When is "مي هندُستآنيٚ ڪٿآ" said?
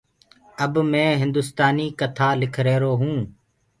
0.91-2.29